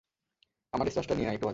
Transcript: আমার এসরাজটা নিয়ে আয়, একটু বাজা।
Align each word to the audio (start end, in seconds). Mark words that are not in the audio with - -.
আমার 0.73 0.87
এসরাজটা 0.87 1.15
নিয়ে 1.15 1.27
আয়, 1.27 1.33
একটু 1.33 1.45
বাজা। 1.45 1.49